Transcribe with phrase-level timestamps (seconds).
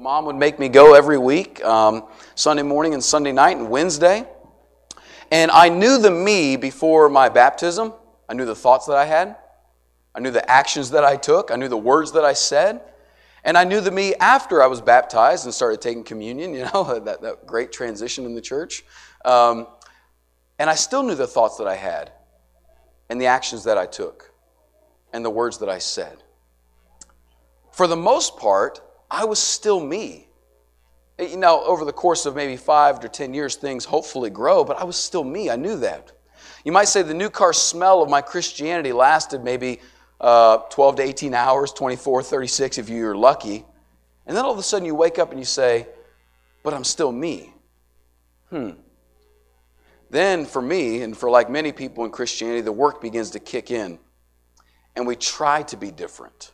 [0.00, 2.04] Mom would make me go every week, um,
[2.34, 4.26] Sunday morning and Sunday night and Wednesday.
[5.30, 7.92] And I knew the me before my baptism.
[8.26, 9.36] I knew the thoughts that I had.
[10.14, 11.50] I knew the actions that I took.
[11.50, 12.80] I knew the words that I said.
[13.44, 16.98] And I knew the me after I was baptized and started taking communion, you know,
[16.98, 18.82] that, that great transition in the church.
[19.26, 19.66] Um,
[20.58, 22.10] and I still knew the thoughts that I had
[23.10, 24.32] and the actions that I took
[25.12, 26.22] and the words that I said.
[27.70, 28.80] For the most part,
[29.10, 30.28] I was still me.
[31.18, 34.78] You know, over the course of maybe five to 10 years, things hopefully grow, but
[34.78, 35.50] I was still me.
[35.50, 36.12] I knew that.
[36.64, 39.80] You might say the new car smell of my Christianity lasted maybe
[40.20, 43.64] uh, 12 to 18 hours, 24, 36 if you're lucky.
[44.26, 45.86] And then all of a sudden you wake up and you say,
[46.62, 47.52] but I'm still me.
[48.50, 48.70] Hmm.
[50.10, 53.70] Then for me, and for like many people in Christianity, the work begins to kick
[53.70, 53.98] in.
[54.96, 56.52] And we try to be different.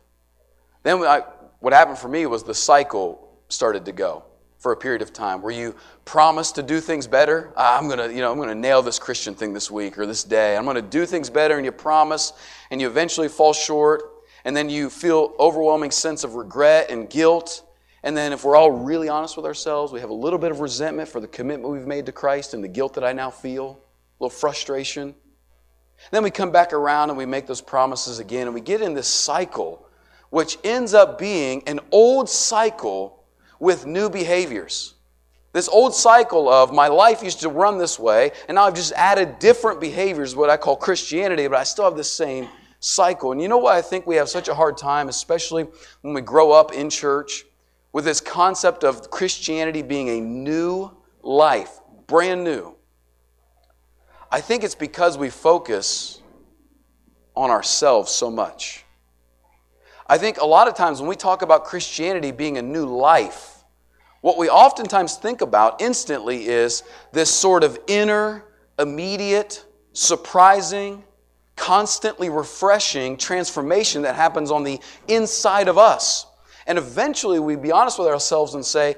[0.82, 1.23] Then I,
[1.61, 4.25] what happened for me was the cycle started to go
[4.58, 5.75] for a period of time where you
[6.05, 7.53] promise to do things better.
[7.56, 10.25] Ah, I'm gonna, you know, I'm gonna nail this Christian thing this week or this
[10.25, 10.56] day.
[10.56, 12.32] I'm gonna do things better, and you promise,
[12.70, 14.03] and you eventually fall short,
[14.44, 17.62] and then you feel overwhelming sense of regret and guilt.
[18.02, 20.61] And then, if we're all really honest with ourselves, we have a little bit of
[20.61, 23.81] resentment for the commitment we've made to Christ and the guilt that I now feel,
[24.20, 25.14] a little frustration.
[26.11, 28.94] Then we come back around and we make those promises again, and we get in
[28.94, 29.86] this cycle
[30.31, 33.25] which ends up being an old cycle
[33.58, 34.94] with new behaviors.
[35.52, 38.93] This old cycle of my life used to run this way, and now I've just
[38.93, 42.49] added different behaviors, what I call Christianity, but I still have the same
[42.81, 43.32] cycle.
[43.32, 45.67] And you know why I think we have such a hard time, especially
[46.02, 47.44] when we grow up in church,
[47.93, 50.90] with this concept of Christianity being a new
[51.23, 52.75] life, brand new?
[54.31, 56.20] I think it's because we focus
[57.34, 58.86] on ourselves so much.
[60.08, 63.64] I think a lot of times when we talk about Christianity being a new life,
[64.20, 66.82] what we oftentimes think about instantly is
[67.12, 68.44] this sort of inner,
[68.79, 71.05] immediate, surprising,
[71.56, 76.26] constantly refreshing transformation that happens on the inside of us.
[76.67, 78.97] And eventually we be honest with ourselves and say,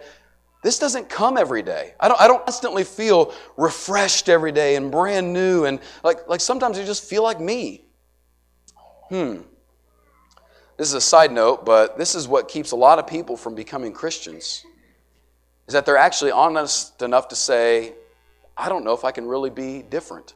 [0.62, 1.94] this doesn't come every day.
[2.00, 5.66] I don't, I don't constantly feel refreshed every day and brand new.
[5.66, 7.84] And like, like sometimes I just feel like me.
[9.08, 9.42] Hmm.
[10.78, 13.56] This is a side note, but this is what keeps a lot of people from
[13.56, 14.64] becoming Christians.
[15.66, 17.94] Is that they're actually honest enough to say,
[18.56, 20.34] I don't know if I can really be different.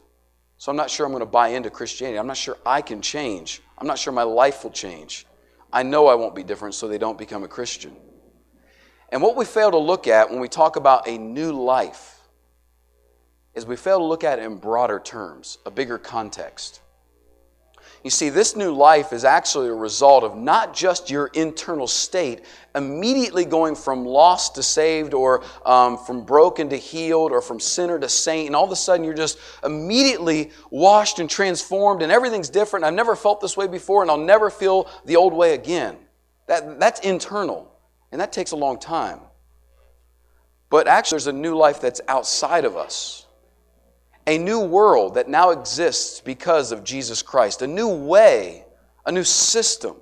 [0.57, 2.19] So I'm not sure I'm going to buy into Christianity.
[2.19, 3.61] I'm not sure I can change.
[3.77, 5.25] I'm not sure my life will change.
[5.71, 7.95] I know I won't be different, so they don't become a Christian.
[9.09, 12.19] And what we fail to look at when we talk about a new life
[13.55, 16.81] is we fail to look at it in broader terms, a bigger context.
[18.03, 22.41] You see, this new life is actually a result of not just your internal state
[22.75, 27.97] immediately going from lost to saved, or um, from broken to healed, or from sinner
[27.97, 32.49] to saint, and all of a sudden you're just immediately washed and transformed, and everything's
[32.49, 32.83] different.
[32.83, 35.95] I've never felt this way before, and I'll never feel the old way again.
[36.47, 37.73] That, that's internal,
[38.11, 39.21] and that takes a long time.
[40.69, 43.27] But actually, there's a new life that's outside of us
[44.25, 48.65] a new world that now exists because of Jesus Christ, a new way,
[49.05, 49.95] a new system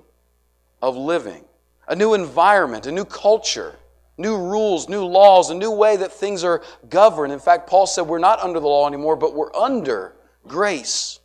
[0.80, 1.44] of living,
[1.88, 3.76] a new environment, a new culture,
[4.16, 7.32] new rules, new laws, a new way that things are governed.
[7.32, 10.14] In fact, Paul said we're not under the law anymore, but we're under
[10.46, 11.20] grace.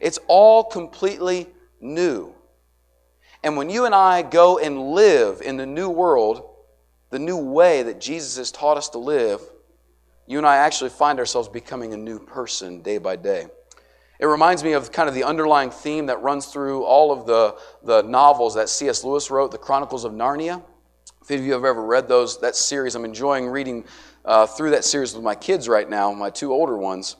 [0.00, 1.46] It's all completely
[1.80, 2.34] new.
[3.42, 6.44] And when you and I go and live in the new world,
[7.10, 9.40] the new way that Jesus has taught us to live,
[10.30, 13.48] you and I actually find ourselves becoming a new person day by day.
[14.20, 17.56] It reminds me of kind of the underlying theme that runs through all of the,
[17.82, 19.02] the novels that C.S.
[19.02, 20.62] Lewis wrote, the Chronicles of Narnia.
[21.20, 23.84] If any of you have ever read those, that series, I'm enjoying reading
[24.24, 27.16] uh, through that series with my kids right now, my two older ones.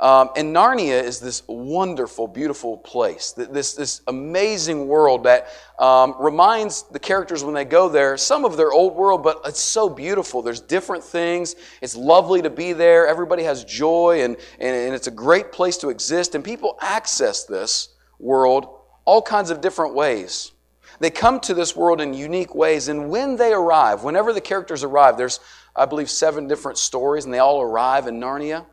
[0.00, 6.84] Um, and Narnia is this wonderful, beautiful place, this, this amazing world that um, reminds
[6.84, 10.40] the characters when they go there some of their old world, but it's so beautiful.
[10.40, 11.54] There's different things.
[11.82, 13.06] It's lovely to be there.
[13.06, 16.34] Everybody has joy, and, and, and it's a great place to exist.
[16.34, 18.68] And people access this world
[19.04, 20.52] all kinds of different ways.
[20.98, 24.82] They come to this world in unique ways, and when they arrive, whenever the characters
[24.82, 25.40] arrive, there's,
[25.76, 28.64] I believe, seven different stories, and they all arrive in Narnia.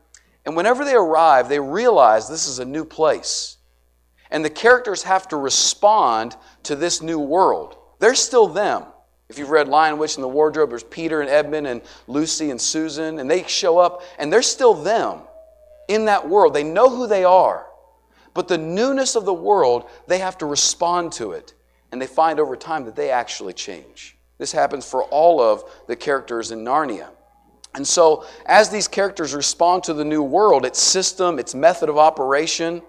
[0.48, 3.58] And whenever they arrive, they realize this is a new place.
[4.30, 7.76] And the characters have to respond to this new world.
[7.98, 8.84] They're still them.
[9.28, 12.58] If you've read Lion, Witch, and the Wardrobe, there's Peter and Edmund and Lucy and
[12.58, 15.18] Susan, and they show up, and they're still them
[15.86, 16.54] in that world.
[16.54, 17.66] They know who they are.
[18.32, 21.52] But the newness of the world, they have to respond to it.
[21.92, 24.16] And they find over time that they actually change.
[24.38, 27.10] This happens for all of the characters in Narnia.
[27.74, 31.98] And so, as these characters respond to the new world, its system, its method of
[31.98, 32.82] operation,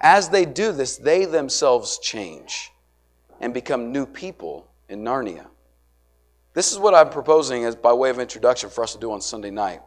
[0.00, 2.72] as they do this, they themselves change
[3.40, 5.46] and become new people in Narnia.
[6.54, 9.20] This is what I'm proposing as by way of introduction for us to do on
[9.20, 9.80] Sunday night.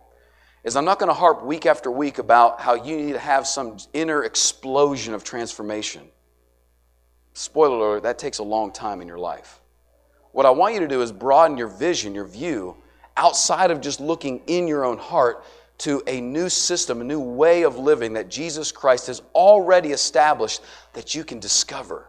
[0.63, 3.45] Is I'm not going to harp week after week about how you need to have
[3.45, 6.09] some inner explosion of transformation.
[7.33, 9.61] Spoiler alert, that takes a long time in your life.
[10.31, 12.77] What I want you to do is broaden your vision, your view,
[13.17, 15.43] outside of just looking in your own heart
[15.79, 20.61] to a new system, a new way of living that Jesus Christ has already established
[20.93, 22.07] that you can discover.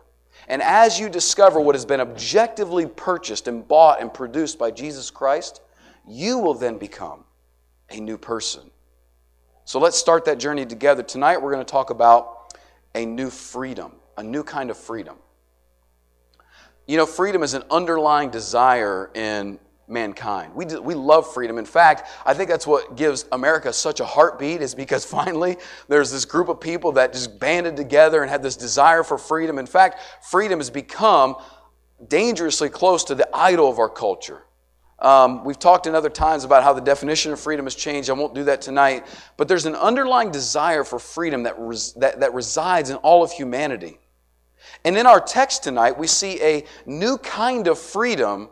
[0.49, 5.11] And as you discover what has been objectively purchased and bought and produced by Jesus
[5.11, 5.61] Christ,
[6.07, 7.25] you will then become
[7.91, 8.71] a new person.
[9.65, 11.03] So let's start that journey together.
[11.03, 12.55] Tonight we're going to talk about
[12.95, 15.17] a new freedom, a new kind of freedom.
[16.87, 19.59] You know, freedom is an underlying desire in
[19.89, 20.55] mankind.
[20.55, 21.59] We, we love freedom.
[21.59, 25.57] In fact, I think that's what gives America such a heartbeat, is because finally
[25.89, 29.59] there's this group of people that just banded together and had this desire for freedom.
[29.59, 31.37] In fact, freedom has become
[32.09, 34.43] dangerously close to the idol of our culture.
[34.99, 38.09] Um, we've talked in other times about how the definition of freedom has changed.
[38.09, 39.07] I won't do that tonight.
[39.37, 43.31] But there's an underlying desire for freedom that, res- that, that resides in all of
[43.31, 43.99] humanity.
[44.85, 48.49] And in our text tonight, we see a new kind of freedom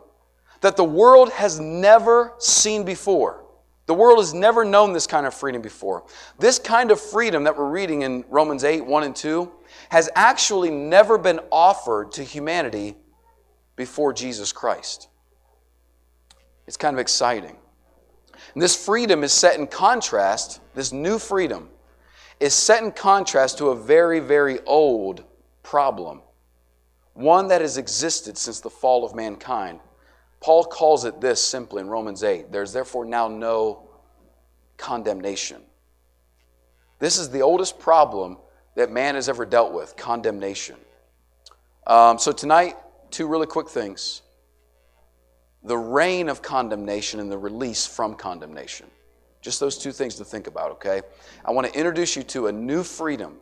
[0.65, 3.45] that the world has never seen before.
[3.85, 6.05] The world has never known this kind of freedom before.
[6.39, 9.51] This kind of freedom that we're reading in Romans 8 1 and 2
[9.89, 12.95] has actually never been offered to humanity
[13.75, 15.07] before Jesus Christ.
[16.65, 17.57] It's kind of exciting.
[18.55, 21.69] And this freedom is set in contrast, this new freedom
[22.39, 25.25] is set in contrast to a very, very old
[25.61, 26.23] problem,
[27.13, 29.79] one that has existed since the fall of mankind.
[30.45, 33.89] Paul calls it this simply in Romans 8 there's therefore now no
[34.77, 35.59] condemnation.
[36.99, 38.37] This is the oldest problem
[38.75, 40.75] that man has ever dealt with condemnation.
[41.87, 42.77] Um, so, tonight,
[43.09, 44.21] two really quick things
[45.63, 48.85] the reign of condemnation and the release from condemnation.
[49.41, 51.01] Just those two things to think about, okay?
[51.43, 53.37] I want to introduce you to a new freedom,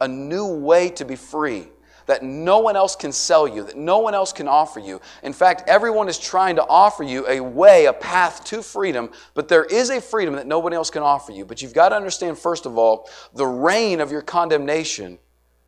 [0.00, 1.68] a new way to be free
[2.08, 4.98] that no one else can sell you, that no one else can offer you.
[5.22, 9.46] In fact, everyone is trying to offer you a way, a path to freedom, but
[9.46, 11.44] there is a freedom that no one else can offer you.
[11.44, 15.18] But you've got to understand, first of all, the reign of your condemnation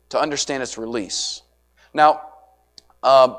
[0.09, 1.43] to understand its release.
[1.93, 2.23] Now,
[3.03, 3.37] um,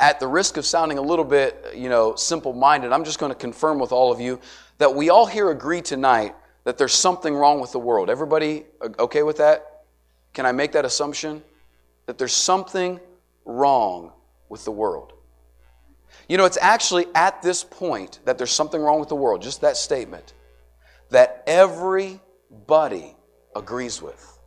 [0.00, 3.38] at the risk of sounding a little bit, you know, simple-minded, I'm just going to
[3.38, 4.40] confirm with all of you
[4.78, 8.10] that we all here agree tonight that there's something wrong with the world.
[8.10, 8.64] Everybody
[8.98, 9.84] okay with that?
[10.34, 11.44] Can I make that assumption?
[12.10, 12.98] That there's something
[13.44, 14.10] wrong
[14.48, 15.12] with the world.
[16.28, 19.60] You know, it's actually at this point that there's something wrong with the world, just
[19.60, 20.34] that statement,
[21.10, 23.14] that everybody
[23.54, 24.40] agrees with.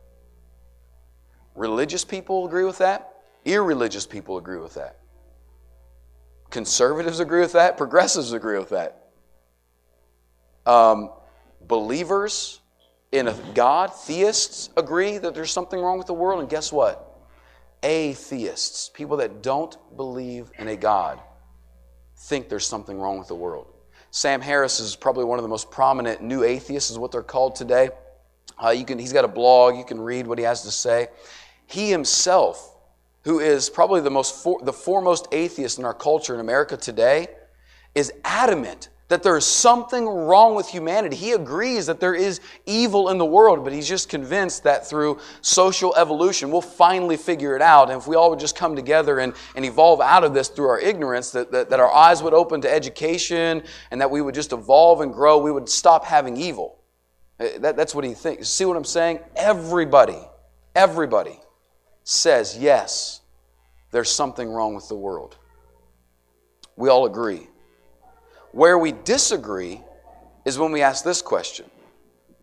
[1.54, 3.14] Religious people agree with that.
[3.46, 4.98] Irreligious people agree with that.
[6.50, 7.78] Conservatives agree with that.
[7.78, 9.06] Progressives agree with that.
[10.66, 11.12] Um,
[11.66, 12.60] believers
[13.10, 16.40] in a God, theists, agree that there's something wrong with the world.
[16.40, 17.12] And guess what?
[17.84, 21.20] Atheists, people that don't believe in a God,
[22.16, 23.68] think there's something wrong with the world.
[24.10, 27.54] Sam Harris is probably one of the most prominent new atheists, is what they're called
[27.54, 27.90] today.
[28.62, 31.08] Uh, you can, he's got a blog, you can read what he has to say.
[31.66, 32.74] He himself
[33.24, 37.26] who is probably the, most for, the foremost atheist in our culture in America today,
[37.94, 41.14] is adamant that there is something wrong with humanity.
[41.14, 45.18] He agrees that there is evil in the world, but he's just convinced that through
[45.42, 47.90] social evolution, we'll finally figure it out.
[47.90, 50.68] And if we all would just come together and, and evolve out of this through
[50.68, 54.34] our ignorance, that, that, that our eyes would open to education and that we would
[54.34, 56.78] just evolve and grow, we would stop having evil.
[57.38, 58.48] Uh, that, that's what he thinks.
[58.48, 59.20] See what I'm saying?
[59.36, 60.18] Everybody,
[60.74, 61.38] everybody
[62.04, 63.20] says, yes,
[63.90, 65.36] there's something wrong with the world.
[66.76, 67.48] We all agree.
[68.54, 69.82] Where we disagree
[70.44, 71.66] is when we ask this question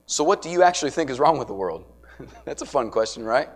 [0.07, 1.85] So, what do you actually think is wrong with the world?
[2.45, 3.47] That's a fun question, right?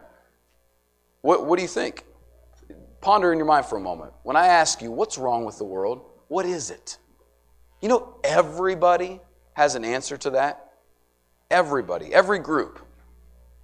[1.20, 2.06] What, what do you think?
[3.02, 4.14] Ponder in your mind for a moment.
[4.24, 6.06] When I ask you, What's wrong with the world?
[6.30, 6.98] What is it?
[7.82, 9.20] You know, everybody
[9.56, 10.72] has an answer to that.
[11.52, 12.80] Everybody, every group.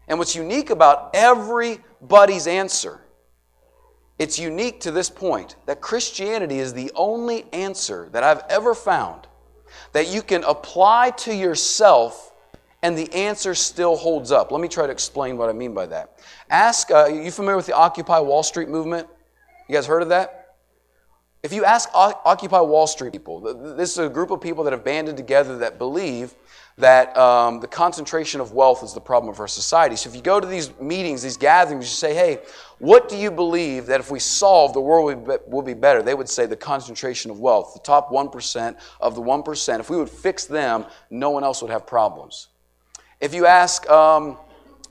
[0.10, 3.00] And what's unique about everybody's answer,
[4.22, 9.25] it's unique to this point that Christianity is the only answer that I've ever found
[9.94, 12.32] that you can apply to yourself
[12.84, 14.51] and the answer still holds up.
[14.51, 16.20] Let me try to explain what I mean by that.
[16.51, 19.08] Ask, uh, you familiar with the Occupy Wall Street movement?
[19.68, 20.58] You guys heard of that?
[21.42, 23.40] If you ask Occupy Wall Street people,
[23.75, 26.36] this is a group of people that have banded together that believe
[26.78, 29.96] that um, the concentration of wealth is the problem of our society.
[29.96, 32.40] So if you go to these meetings, these gatherings, you say, hey,
[32.82, 36.02] what do you believe that if we solve, the world will be, better?
[36.02, 39.80] They would say the concentration of wealth, the top 1% of the 1%.
[39.80, 42.48] If we would fix them, no one else would have problems.
[43.20, 44.40] If you ask, um,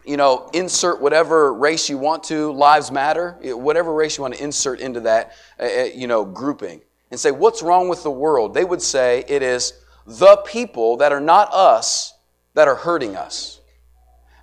[0.06, 4.44] you know, insert whatever race you want to, lives matter, whatever race you want to
[4.44, 8.54] insert into that, uh, uh, you know, grouping, and say, what's wrong with the world?
[8.54, 9.72] They would say it is
[10.06, 12.14] the people that are not us
[12.54, 13.59] that are hurting us.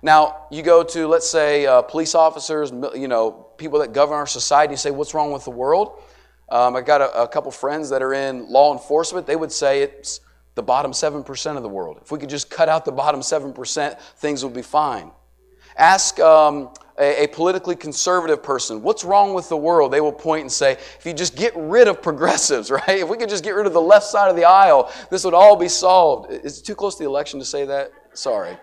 [0.02, 4.26] Now, you go to, let's say, uh, police officers, you know, people that govern our
[4.26, 6.00] society, and say, what's wrong with the world?
[6.48, 9.26] Um, I got a, a couple friends that are in law enforcement.
[9.26, 10.20] They would say it's
[10.54, 11.98] the bottom 7% of the world.
[12.02, 15.10] If we could just cut out the bottom 7%, things would be fine.
[15.76, 19.92] Ask um, a, a, politically conservative person, what's wrong with the world?
[19.92, 22.88] They will point and say, if you just get rid of progressives, right?
[22.88, 25.34] If we could just get rid of the left side of the aisle, this would
[25.34, 26.32] all be solved.
[26.32, 27.92] Is it too close to the election to say that?
[28.14, 28.56] Sorry.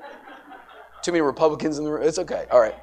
[1.05, 2.01] Too many Republicans in the room?
[2.01, 2.47] It's okay.
[2.49, 2.73] All right.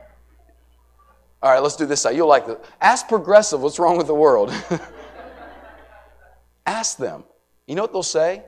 [1.42, 2.14] All right, let's do this side.
[2.14, 2.56] You'll like this.
[2.80, 4.54] Ask progressive, what's wrong with the world?
[6.66, 7.24] Ask them.
[7.66, 8.44] You know what they'll say?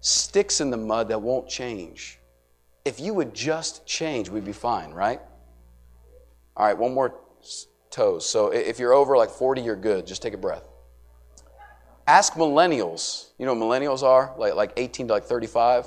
[0.00, 2.18] Sticks in the mud that won't change.
[2.84, 5.22] If you would just change, we'd be fine, right?
[6.54, 7.14] All right, one more
[7.88, 8.28] toes.
[8.28, 10.06] So if you're over like 40, you're good.
[10.06, 10.68] Just take a breath.
[12.06, 13.30] Ask millennials.
[13.38, 14.34] You know what millennials are?
[14.36, 15.86] Like, like 18 to like 35.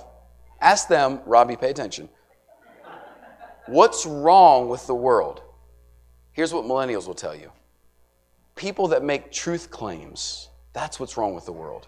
[0.60, 2.10] Ask them, Robbie, pay attention.
[3.68, 5.42] What's wrong with the world?
[6.32, 7.52] Here's what millennials will tell you
[8.56, 11.88] people that make truth claims, that's what's wrong with the world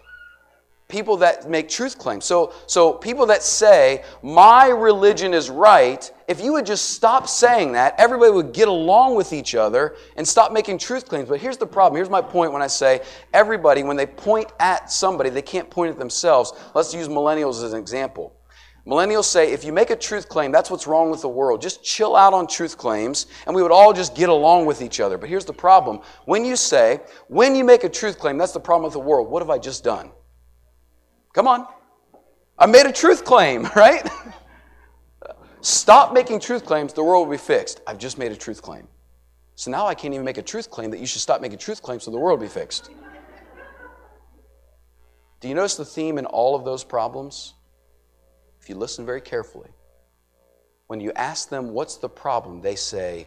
[0.88, 2.24] people that make truth claims.
[2.24, 7.72] So, so people that say, my religion is right, if you would just stop saying
[7.72, 11.28] that, everybody would get along with each other and stop making truth claims.
[11.28, 11.96] But here's the problem.
[11.96, 13.00] Here's my point when I say
[13.32, 16.52] everybody, when they point at somebody, they can't point at themselves.
[16.74, 18.32] Let's use millennials as an example.
[18.86, 21.62] Millennials say, if you make a truth claim, that's what's wrong with the world.
[21.62, 25.00] Just chill out on truth claims, and we would all just get along with each
[25.00, 25.16] other.
[25.16, 26.00] But here's the problem.
[26.26, 29.30] When you say, when you make a truth claim, that's the problem with the world,
[29.30, 30.10] what have I just done?
[31.32, 31.66] Come on.
[32.58, 34.06] I made a truth claim, right?
[35.62, 37.80] Stop making truth claims, the world will be fixed.
[37.86, 38.86] I've just made a truth claim.
[39.54, 41.80] So now I can't even make a truth claim that you should stop making truth
[41.80, 42.90] claims so the world will be fixed.
[45.40, 47.54] Do you notice the theme in all of those problems?
[48.64, 49.68] If you listen very carefully,
[50.86, 53.26] when you ask them what's the problem, they say,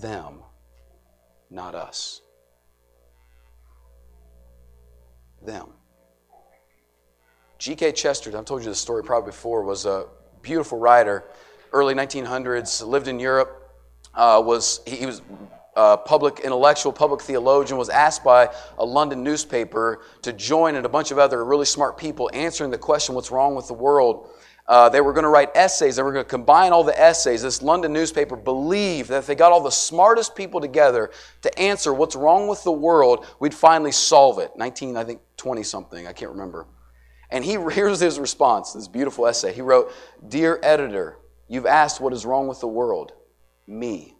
[0.00, 0.38] them,
[1.50, 2.22] not us.
[5.44, 5.66] Them.
[7.58, 7.92] G.K.
[7.92, 10.06] Chesterton, I've told you this story probably before, was a
[10.40, 11.24] beautiful writer,
[11.74, 13.74] early 1900s, lived in Europe,
[14.14, 15.20] uh, was, he was
[15.76, 20.88] a public intellectual, public theologian, was asked by a London newspaper to join and a
[20.88, 24.30] bunch of other really smart people answering the question, what's wrong with the world?
[24.72, 25.96] Uh, they were going to write essays.
[25.96, 27.42] They were going to combine all the essays.
[27.42, 31.10] This London newspaper believed that if they got all the smartest people together
[31.42, 34.50] to answer what's wrong with the world, we'd finally solve it.
[34.56, 36.06] 19, I think, 20 something.
[36.06, 36.66] I can't remember.
[37.30, 39.52] And he, here's his response, this beautiful essay.
[39.52, 39.92] He wrote,
[40.26, 43.12] Dear editor, you've asked what is wrong with the world.
[43.66, 44.16] Me.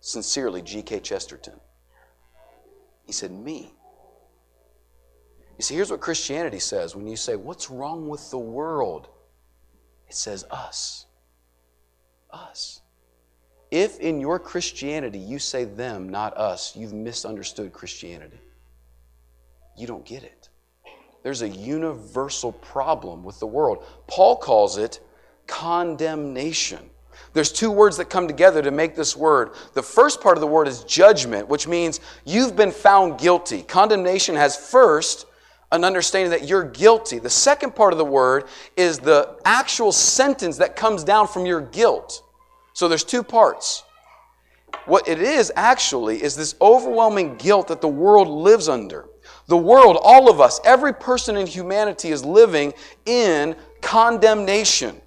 [0.00, 1.00] Sincerely, G.K.
[1.00, 1.60] Chesterton.
[3.04, 3.74] He said, Me.
[5.58, 9.10] You see, here's what Christianity says when you say, What's wrong with the world?
[10.12, 11.06] It says, Us.
[12.30, 12.82] Us.
[13.70, 18.38] If in your Christianity you say them, not us, you've misunderstood Christianity.
[19.74, 20.50] You don't get it.
[21.22, 23.86] There's a universal problem with the world.
[24.06, 25.00] Paul calls it
[25.46, 26.90] condemnation.
[27.32, 29.52] There's two words that come together to make this word.
[29.72, 33.62] The first part of the word is judgment, which means you've been found guilty.
[33.62, 35.24] Condemnation has first
[35.72, 37.18] an understanding that you're guilty.
[37.18, 38.44] The second part of the word
[38.76, 42.22] is the actual sentence that comes down from your guilt.
[42.74, 43.82] So there's two parts.
[44.84, 49.06] What it is actually is this overwhelming guilt that the world lives under.
[49.46, 52.74] The world, all of us, every person in humanity is living
[53.06, 55.00] in condemnation.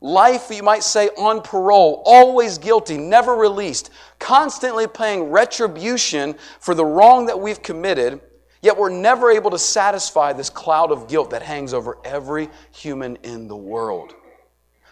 [0.00, 6.84] Life, you might say, on parole, always guilty, never released, constantly paying retribution for the
[6.84, 8.20] wrong that we've committed,
[8.62, 13.16] yet we're never able to satisfy this cloud of guilt that hangs over every human
[13.16, 14.14] in the world.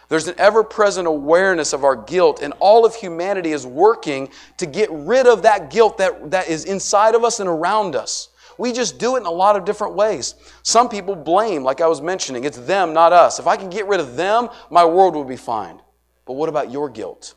[0.09, 4.65] There's an ever present awareness of our guilt, and all of humanity is working to
[4.65, 8.27] get rid of that guilt that, that is inside of us and around us.
[8.57, 10.35] We just do it in a lot of different ways.
[10.63, 13.39] Some people blame, like I was mentioning, it's them, not us.
[13.39, 15.81] If I can get rid of them, my world will be fine.
[16.25, 17.35] But what about your guilt?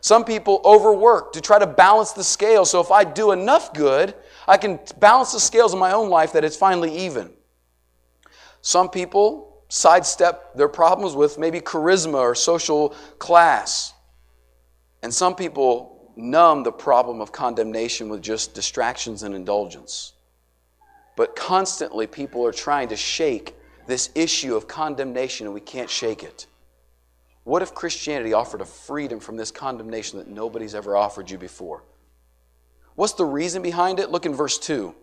[0.00, 2.64] Some people overwork to try to balance the scale.
[2.64, 4.14] So if I do enough good,
[4.46, 7.30] I can balance the scales in my own life that it's finally even.
[8.60, 13.94] Some people sidestep their problems with maybe charisma or social class.
[15.02, 20.12] And some people numb the problem of condemnation with just distractions and indulgence.
[21.16, 23.54] But constantly, people are trying to shake
[23.86, 26.46] this issue of condemnation, and we can't shake it.
[27.44, 31.82] What if Christianity offered a freedom from this condemnation that nobody's ever offered you before?
[32.94, 34.10] What's the reason behind it?
[34.10, 34.94] Look in verse 2.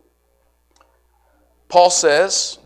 [1.67, 2.59] Paul says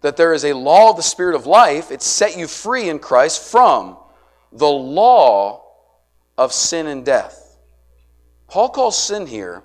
[0.00, 1.90] that there is a law of the Spirit of life.
[1.90, 3.96] It set you free in Christ from
[4.52, 5.64] the law
[6.38, 7.58] of sin and death.
[8.48, 9.62] Paul calls sin here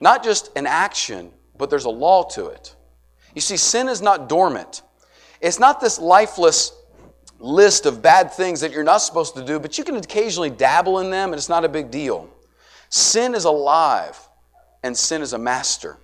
[0.00, 2.74] not just an action, but there's a law to it.
[3.34, 4.82] You see, sin is not dormant.
[5.40, 6.72] It's not this lifeless
[7.38, 11.00] list of bad things that you're not supposed to do, but you can occasionally dabble
[11.00, 12.28] in them and it's not a big deal.
[12.88, 14.18] Sin is alive
[14.82, 15.98] and sin is a master.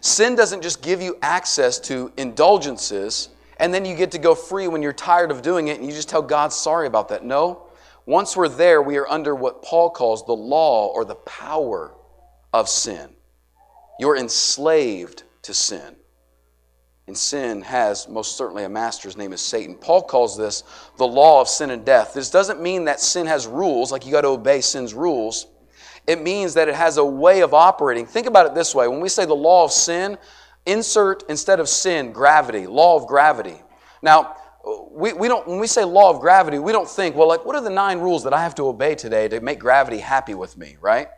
[0.00, 4.68] Sin doesn't just give you access to indulgences and then you get to go free
[4.68, 7.24] when you're tired of doing it and you just tell God sorry about that.
[7.24, 7.64] No.
[8.06, 11.92] Once we're there, we are under what Paul calls the law or the power
[12.52, 13.10] of sin.
[13.98, 15.96] You're enslaved to sin.
[17.08, 19.08] And sin has most certainly a master.
[19.08, 19.74] His name is Satan.
[19.74, 20.62] Paul calls this
[20.98, 22.12] the law of sin and death.
[22.14, 25.46] This doesn't mean that sin has rules, like you got to obey sin's rules.
[26.08, 28.06] It means that it has a way of operating.
[28.06, 30.18] Think about it this way when we say the law of sin,
[30.66, 33.62] insert instead of sin, gravity, law of gravity.
[34.02, 34.34] Now,
[34.90, 37.54] we, we don't, when we say law of gravity, we don't think, well, like, what
[37.54, 40.56] are the nine rules that I have to obey today to make gravity happy with
[40.56, 41.08] me, right?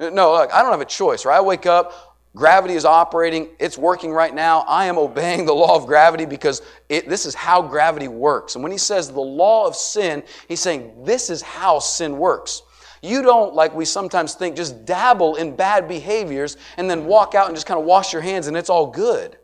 [0.00, 1.36] No, look, I don't have a choice, right?
[1.36, 4.60] I wake up, Gravity is operating, it's working right now.
[4.60, 8.54] I am obeying the law of gravity because it, this is how gravity works.
[8.54, 12.62] And when he says the law of sin, he's saying this is how sin works.
[13.02, 17.48] You don't, like we sometimes think, just dabble in bad behaviors and then walk out
[17.48, 19.36] and just kind of wash your hands and it's all good.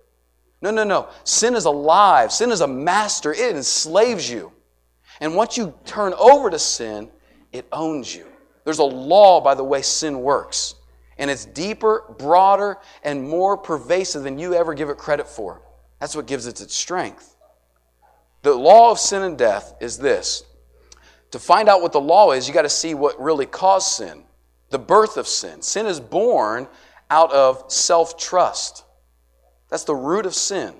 [0.62, 1.08] No, no, no.
[1.24, 4.52] Sin is alive, sin is a master, it enslaves you.
[5.20, 7.10] And once you turn over to sin,
[7.52, 8.26] it owns you.
[8.64, 10.76] There's a law by the way sin works
[11.18, 15.60] and it's deeper, broader, and more pervasive than you ever give it credit for.
[16.00, 17.34] That's what gives it its strength.
[18.42, 20.44] The law of sin and death is this.
[21.32, 24.24] To find out what the law is, you got to see what really caused sin,
[24.70, 25.62] the birth of sin.
[25.62, 26.68] Sin is born
[27.10, 28.84] out of self trust.
[29.68, 30.74] That's the root of sin.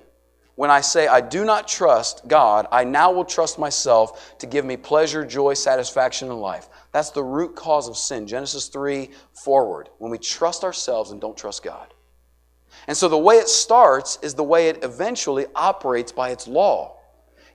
[0.55, 4.65] When I say, I do not trust God, I now will trust myself to give
[4.65, 6.67] me pleasure, joy, satisfaction in life.
[6.91, 8.27] That's the root cause of sin.
[8.27, 9.87] Genesis 3 forward.
[9.99, 11.93] When we trust ourselves and don't trust God.
[12.87, 16.97] And so the way it starts is the way it eventually operates by its law.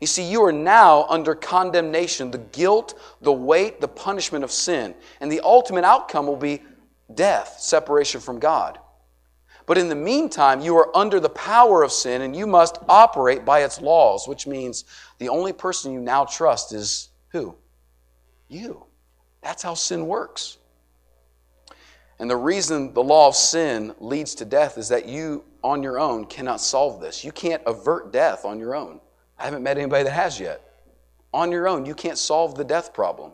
[0.01, 4.95] You see, you are now under condemnation, the guilt, the weight, the punishment of sin.
[5.21, 6.63] And the ultimate outcome will be
[7.15, 8.79] death, separation from God.
[9.67, 13.45] But in the meantime, you are under the power of sin and you must operate
[13.45, 14.85] by its laws, which means
[15.19, 17.55] the only person you now trust is who?
[18.49, 18.85] You.
[19.43, 20.59] That's how sin works.
[22.19, 25.99] And the reason the law of sin leads to death is that you, on your
[25.99, 27.25] own, cannot solve this.
[27.25, 29.01] You can't avert death on your own.
[29.45, 30.63] I haven't met anybody that has yet.
[31.35, 33.33] On your own, you can't solve the death problem.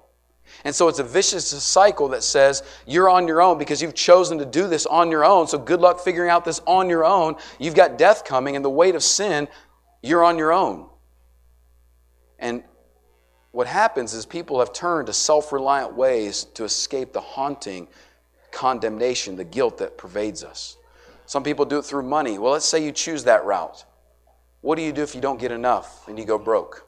[0.64, 4.37] And so it's a vicious cycle that says you're on your own because you've chosen
[4.38, 5.46] to do this on your own.
[5.46, 7.37] So good luck figuring out this on your own.
[7.61, 9.46] You've got death coming and the weight of sin,
[10.03, 10.88] you're on your own.
[12.40, 12.64] And
[13.53, 17.87] what happens is people have turned to self reliant ways to escape the haunting
[18.51, 20.77] condemnation, the guilt that pervades us.
[21.27, 22.37] Some people do it through money.
[22.37, 23.85] Well, let's say you choose that route.
[24.61, 26.87] What do you do if you don't get enough and you go broke?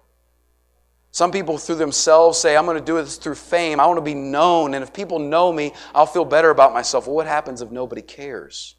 [1.11, 3.81] Some people, through themselves, say, I'm going to do this through fame.
[3.81, 4.73] I want to be known.
[4.73, 7.07] And if people know me, I'll feel better about myself.
[7.07, 8.77] Well, what happens if nobody cares?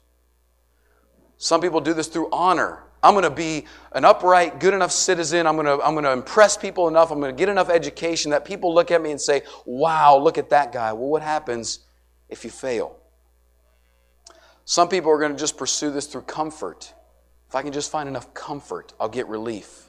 [1.36, 2.82] Some people do this through honor.
[3.04, 5.46] I'm going to be an upright, good enough citizen.
[5.46, 7.12] I'm going, to, I'm going to impress people enough.
[7.12, 10.36] I'm going to get enough education that people look at me and say, wow, look
[10.36, 10.92] at that guy.
[10.92, 11.80] Well, what happens
[12.28, 12.96] if you fail?
[14.64, 16.94] Some people are going to just pursue this through comfort.
[17.54, 19.84] If I can just find enough comfort, I'll get relief.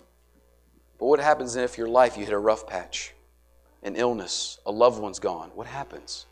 [0.99, 3.15] But what happens if your life you hit a rough patch,
[3.81, 5.49] an illness, a loved one's gone?
[5.55, 6.27] What happens?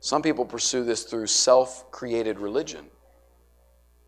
[0.00, 2.84] Some people pursue this through self created religion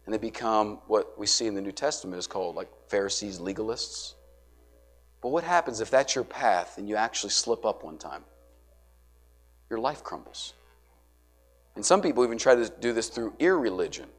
[0.04, 4.16] and they become what we see in the New Testament is called like Pharisees, legalists.
[5.22, 8.24] But what happens if that's your path and you actually slip up one time?
[9.70, 10.52] Your life crumbles.
[11.74, 14.10] And some people even try to do this through irreligion.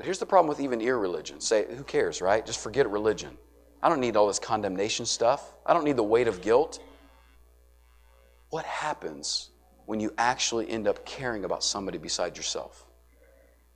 [0.00, 1.42] But here's the problem with even irreligion.
[1.42, 2.46] Say, who cares, right?
[2.46, 3.36] Just forget religion.
[3.82, 5.52] I don't need all this condemnation stuff.
[5.66, 6.82] I don't need the weight of guilt.
[8.48, 9.50] What happens
[9.84, 12.86] when you actually end up caring about somebody beside yourself?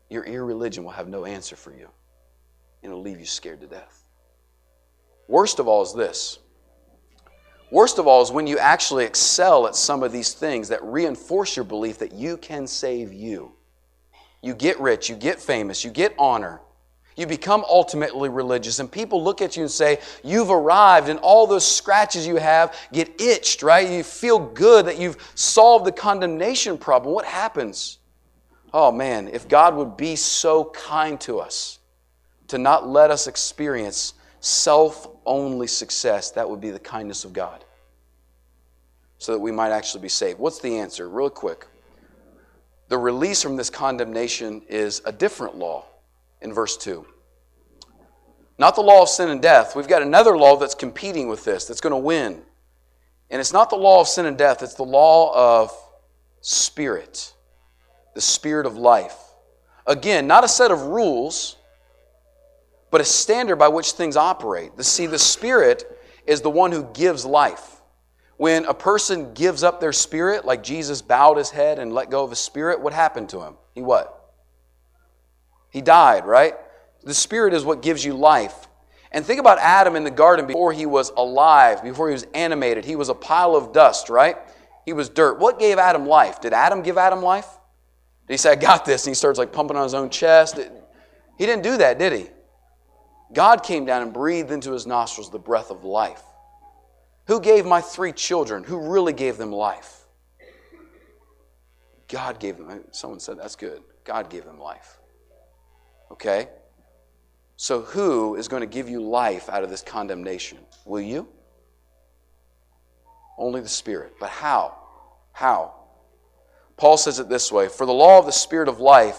[0.09, 1.91] your irreligion will have no answer for you.
[2.83, 4.03] And it'll leave you scared to death.
[5.29, 6.39] Worst of all is this.
[7.71, 11.55] Worst of all is when you actually excel at some of these things that reinforce
[11.55, 13.53] your belief that you can save you.
[14.45, 16.61] You get rich, you get famous, you get honor,
[17.17, 21.47] you become ultimately religious, and people look at you and say, You've arrived, and all
[21.47, 23.89] those scratches you have get itched, right?
[23.89, 27.15] You feel good that you've solved the condemnation problem.
[27.15, 27.99] What happens?
[28.75, 31.79] Oh man, if God would be so kind to us
[32.49, 37.65] to not let us experience self only success, that would be the kindness of God.
[39.17, 40.39] So that we might actually be saved.
[40.39, 41.09] What's the answer?
[41.09, 41.67] Real quick.
[42.95, 45.85] The release from this condemnation is a different law
[46.41, 47.05] in verse 2.
[48.57, 49.75] Not the law of sin and death.
[49.75, 52.41] We've got another law that's competing with this, that's going to win.
[53.31, 55.73] And it's not the law of sin and death, it's the law of
[56.41, 57.35] spirit,
[58.15, 59.19] the spirit of life.
[59.89, 61.57] Again, not a set of rules,
[62.93, 64.77] but a standard by which things operate.
[64.77, 67.74] The, see, the spirit is the one who gives life.
[68.37, 72.25] When a person gives up their spirit, like Jesus bowed his head and let go
[72.25, 73.55] of his spirit, what happened to him?
[73.75, 74.33] He what?
[75.71, 76.55] He died, right?
[77.03, 78.69] The Spirit is what gives you life.
[79.13, 82.85] And think about Adam in the garden before he was alive, before he was animated.
[82.85, 84.37] He was a pile of dust, right?
[84.85, 85.39] He was dirt.
[85.39, 86.41] What gave Adam life?
[86.41, 87.49] Did Adam give Adam life?
[88.27, 89.05] Did he say, I got this?
[89.07, 90.59] And he starts like pumping on his own chest.
[91.39, 92.27] He didn't do that, did he?
[93.33, 96.23] God came down and breathed into his nostrils the breath of life.
[97.27, 98.65] Who gave my three children?
[98.65, 100.07] Who really gave them life?
[102.09, 102.85] God gave them.
[102.93, 103.83] Someone said that's good.
[104.05, 104.99] God gave them life.
[106.11, 106.49] Okay?
[107.57, 110.59] So, who is going to give you life out of this condemnation?
[110.85, 111.29] Will you?
[113.39, 114.15] Only the Spirit.
[114.21, 114.77] But how?
[115.33, 115.75] How?
[116.77, 119.19] Paul says it this way For the law of the Spirit of life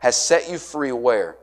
[0.00, 1.36] has set you free where?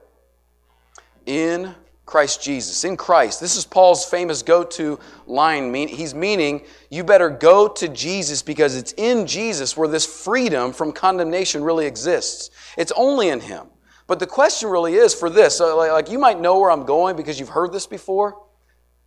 [1.26, 2.84] In Christ Jesus.
[2.84, 3.40] In Christ.
[3.40, 5.74] This is Paul's famous go to line.
[5.74, 10.92] He's meaning you better go to Jesus because it's in Jesus where this freedom from
[10.92, 12.50] condemnation really exists.
[12.78, 13.68] It's only in Him.
[14.08, 15.62] But the question really is for this.
[15.62, 18.44] Uh, like, you might know where I'm going because you've heard this before.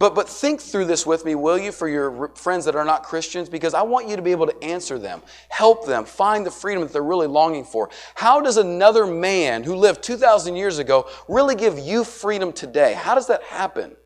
[0.04, 3.04] But, but think through this with me, will you, for your friends that are not
[3.04, 3.48] Christians?
[3.48, 6.82] Because I want you to be able to answer them, help them, find the freedom
[6.82, 7.88] that they're really longing for.
[8.14, 12.92] How does another man who lived 2,000 years ago really give you freedom today?
[12.92, 13.96] How does that happen?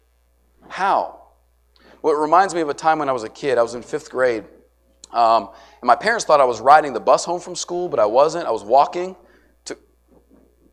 [0.68, 1.20] How?
[2.00, 3.58] Well, it reminds me of a time when I was a kid.
[3.58, 4.44] I was in fifth grade.
[5.10, 5.48] Um,
[5.80, 8.46] and my parents thought I was riding the bus home from school, but I wasn't.
[8.46, 9.16] I was walking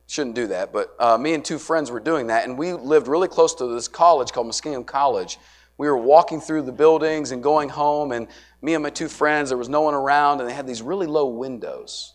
[0.07, 3.07] shouldn't do that, but uh, me and two friends were doing that, and we lived
[3.07, 5.39] really close to this college called Muskingum College.
[5.77, 8.27] We were walking through the buildings and going home, and
[8.61, 11.07] me and my two friends, there was no one around, and they had these really
[11.07, 12.13] low windows.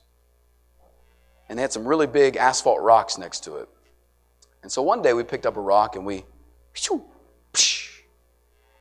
[1.48, 3.68] And they had some really big asphalt rocks next to it.
[4.62, 6.24] And so one day we picked up a rock and we,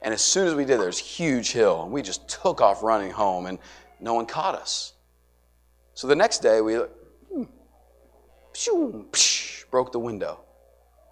[0.01, 3.11] and as soon as we did, there's huge hill, and we just took off running
[3.11, 3.57] home, and
[3.99, 4.93] no one caught us.
[5.93, 6.79] So the next day we
[8.59, 10.41] shoo, psh, broke the window.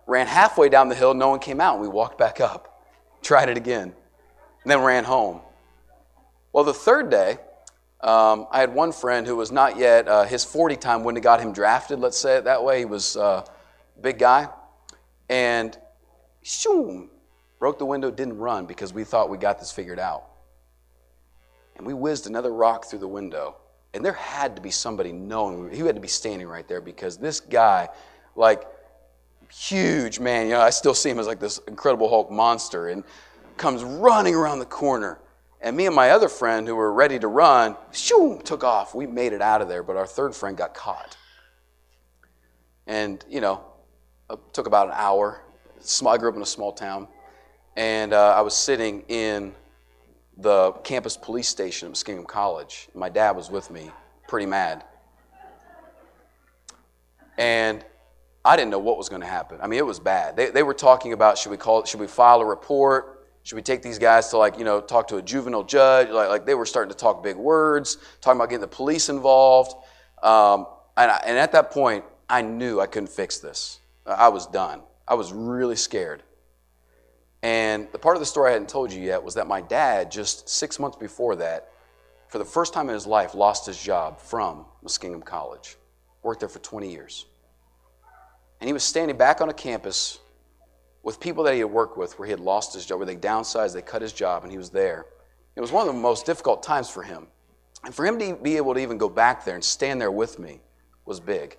[0.06, 2.84] Ran halfway down the hill, no one came out, we walked back up.
[3.22, 3.94] Tried it again,
[4.64, 5.42] and then ran home.
[6.54, 7.38] Well, the third day,
[8.02, 11.24] um, I had one friend who was not yet, uh, his 40 time wouldn't have
[11.24, 12.80] got him drafted, let's say it that way.
[12.80, 13.44] He was uh,
[13.98, 14.50] a big guy.
[15.30, 15.78] And
[16.44, 17.10] shoo,
[17.60, 20.26] broke the window, didn't run because we thought we got this figured out.
[21.76, 23.58] And we whizzed another rock through the window
[23.98, 27.18] and there had to be somebody knowing, he had to be standing right there because
[27.18, 27.90] this guy,
[28.36, 28.64] like,
[29.52, 33.04] huge man, you know, I still see him as like this incredible Hulk monster, and
[33.58, 35.18] comes running around the corner.
[35.62, 38.94] And me and my other friend who were ready to run, shoo, took off.
[38.94, 41.18] We made it out of there, but our third friend got caught.
[42.86, 43.64] And, you know,
[44.30, 45.42] it took about an hour.
[46.06, 47.08] I grew up in a small town.
[47.76, 49.56] And uh, I was sitting in
[50.38, 52.90] the campus police station at Muskingum College.
[52.94, 53.92] My dad was with me,
[54.28, 54.84] pretty mad.
[57.38, 57.84] And
[58.46, 59.60] I didn't know what was going to happen.
[59.62, 60.36] I mean, it was bad.
[60.36, 63.26] They, they were talking about should we call, should we file a report?
[63.44, 66.10] Should we take these guys to like, you know, talk to a juvenile judge?
[66.10, 69.74] Like, like they were starting to talk big words, talking about getting the police involved.
[70.22, 73.80] Um, and, I, and at that point, I knew I couldn't fix this.
[74.06, 74.82] I was done.
[75.08, 76.24] I was really scared.
[77.44, 80.12] And the part of the story I hadn't told you yet was that my dad,
[80.12, 81.72] just six months before that,
[82.28, 85.78] for the first time in his life, lost his job from Muskingum College.
[86.24, 87.26] Worked there for 20 years.
[88.60, 90.20] And he was standing back on a campus
[91.04, 93.16] with people that he had worked with where he had lost his job, where they
[93.16, 95.06] downsized, they cut his job, and he was there.
[95.56, 97.28] It was one of the most difficult times for him.
[97.84, 100.40] And for him to be able to even go back there and stand there with
[100.40, 100.60] me
[101.06, 101.58] was big.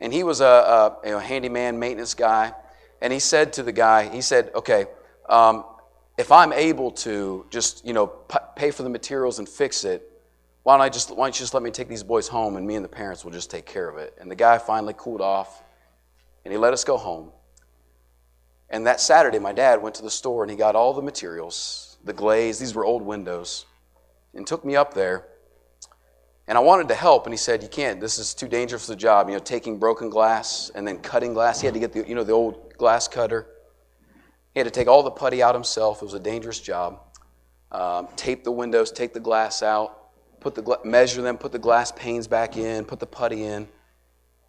[0.00, 2.54] And he was a, a you know, handyman, maintenance guy.
[3.02, 4.86] And he said to the guy, he said, okay,
[5.28, 5.64] um,
[6.16, 10.08] if I'm able to just, you know, p- pay for the materials and fix it,
[10.62, 12.64] why don't I just, why don't you just let me take these boys home and
[12.64, 14.16] me and the parents will just take care of it?
[14.20, 15.64] And the guy finally cooled off
[16.44, 17.32] and he let us go home.
[18.70, 21.98] And that Saturday, my dad went to the store and he got all the materials,
[22.04, 23.66] the glaze, these were old windows,
[24.32, 25.26] and took me up there.
[26.48, 28.92] And I wanted to help, and he said, You can't, this is too dangerous for
[28.92, 29.28] the job.
[29.28, 31.60] You know, taking broken glass and then cutting glass.
[31.60, 33.46] He had to get the, you know, the old glass cutter.
[34.52, 36.02] He had to take all the putty out himself.
[36.02, 37.00] It was a dangerous job.
[37.70, 41.58] Um, tape the windows, take the glass out, put the gla- measure them, put the
[41.58, 43.66] glass panes back in, put the putty in.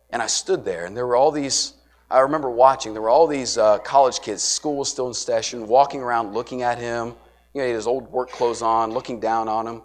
[0.09, 1.73] And I stood there, and there were all these.
[2.11, 2.93] I remember watching.
[2.93, 4.43] There were all these uh, college kids.
[4.43, 7.15] School was still in session, walking around, looking at him.
[7.53, 9.81] You know, he had his old work clothes on, looking down on him.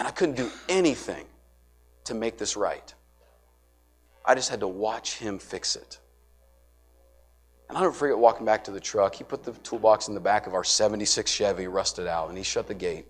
[0.00, 1.26] And I couldn't do anything
[2.04, 2.94] to make this right.
[4.24, 5.98] I just had to watch him fix it.
[7.68, 9.14] And I'll never forget walking back to the truck.
[9.14, 12.42] He put the toolbox in the back of our 76 Chevy, rusted out, and he
[12.42, 13.04] shut the gate.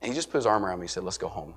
[0.00, 1.52] And he just put his arm around me and said, Let's go home.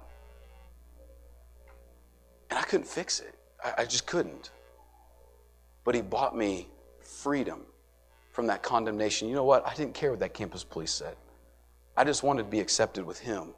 [2.49, 3.35] And I couldn't fix it.
[3.63, 4.51] I, I just couldn't.
[5.85, 6.67] But he bought me
[6.99, 7.61] freedom
[8.33, 9.29] from that condemnation.
[9.29, 9.65] You know what?
[9.65, 11.15] I didn't care what that campus police said.
[11.95, 13.53] I just wanted to be accepted with him.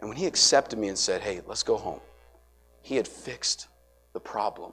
[0.00, 2.00] And when he accepted me and said, Hey, let's go home,
[2.82, 3.68] he had fixed
[4.12, 4.72] the problem.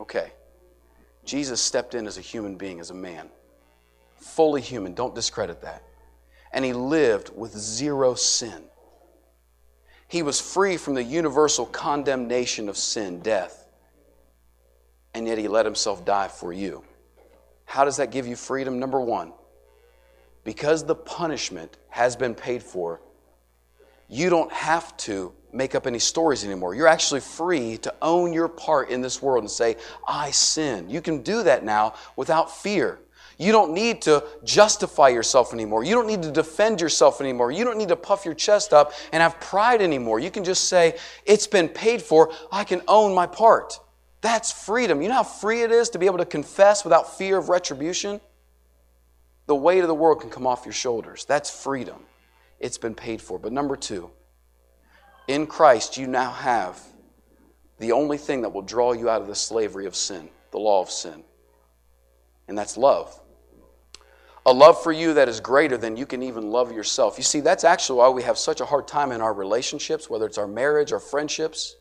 [0.00, 0.32] Okay.
[1.24, 3.28] Jesus stepped in as a human being, as a man,
[4.16, 4.94] fully human.
[4.94, 5.82] Don't discredit that.
[6.52, 8.64] And he lived with zero sin.
[10.06, 13.66] He was free from the universal condemnation of sin, death,
[15.14, 16.84] and yet he let himself die for you.
[17.64, 18.78] How does that give you freedom?
[18.78, 19.32] Number one,
[20.44, 23.00] because the punishment has been paid for,
[24.08, 26.74] you don't have to make up any stories anymore.
[26.74, 30.90] You're actually free to own your part in this world and say, I sin.
[30.90, 32.98] You can do that now without fear.
[33.38, 35.82] You don't need to justify yourself anymore.
[35.84, 37.50] You don't need to defend yourself anymore.
[37.50, 40.20] You don't need to puff your chest up and have pride anymore.
[40.20, 42.32] You can just say, It's been paid for.
[42.52, 43.80] I can own my part.
[44.20, 45.02] That's freedom.
[45.02, 48.20] You know how free it is to be able to confess without fear of retribution?
[49.46, 51.24] The weight of the world can come off your shoulders.
[51.26, 51.96] That's freedom.
[52.60, 53.38] It's been paid for.
[53.38, 54.10] But number two,
[55.28, 56.80] in Christ, you now have
[57.78, 60.80] the only thing that will draw you out of the slavery of sin, the law
[60.80, 61.24] of sin,
[62.48, 63.20] and that's love.
[64.46, 67.16] A love for you that is greater than you can even love yourself.
[67.16, 70.26] You see, that's actually why we have such a hard time in our relationships, whether
[70.26, 71.76] it's our marriage or friendships,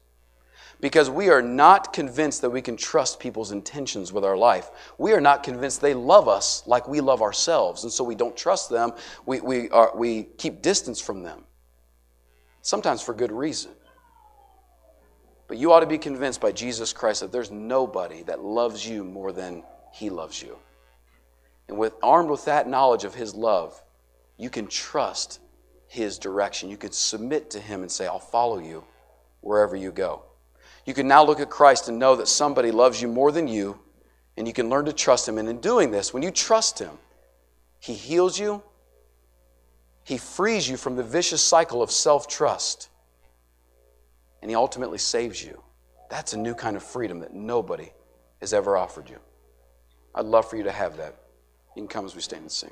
[0.81, 4.69] because we are not convinced that we can trust people's intentions with our life.
[4.97, 8.35] We are not convinced they love us like we love ourselves, and so we don't
[8.35, 8.91] trust them.
[9.25, 11.43] We, we, are, we keep distance from them,
[12.61, 13.71] sometimes for good reason.
[15.47, 19.03] But you ought to be convinced by Jesus Christ that there's nobody that loves you
[19.03, 20.57] more than he loves you.
[21.67, 23.81] And with armed with that knowledge of his love,
[24.37, 25.39] you can trust
[25.87, 26.69] his direction.
[26.69, 28.83] You could submit to him and say, I'll follow you
[29.41, 30.23] wherever you go.
[30.85, 33.79] You can now look at Christ and know that somebody loves you more than you,
[34.35, 35.37] and you can learn to trust him.
[35.37, 36.97] And in doing this, when you trust him,
[37.79, 38.61] he heals you,
[40.03, 42.89] he frees you from the vicious cycle of self trust,
[44.41, 45.61] and he ultimately saves you.
[46.09, 47.91] That's a new kind of freedom that nobody
[48.41, 49.19] has ever offered you.
[50.13, 51.15] I'd love for you to have that.
[51.75, 52.71] You can come as we stand and sing.